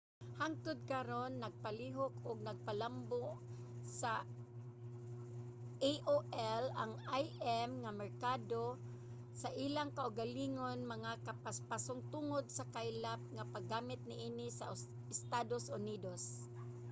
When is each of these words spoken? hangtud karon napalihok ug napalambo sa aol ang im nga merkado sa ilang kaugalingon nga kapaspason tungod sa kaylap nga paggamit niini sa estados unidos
hangtud 0.39 0.79
karon 0.91 1.31
napalihok 1.41 2.13
ug 2.29 2.37
napalambo 2.47 3.23
sa 3.99 4.11
aol 5.91 6.65
ang 6.81 6.93
im 7.59 7.69
nga 7.83 7.91
merkado 8.01 8.61
sa 9.41 9.49
ilang 9.65 9.91
kaugalingon 9.99 10.79
nga 11.03 11.13
kapaspason 11.27 11.99
tungod 12.13 12.45
sa 12.57 12.63
kaylap 12.75 13.21
nga 13.35 13.49
paggamit 13.53 14.01
niini 14.05 14.45
sa 14.59 14.65
estados 15.15 15.65
unidos 15.79 16.23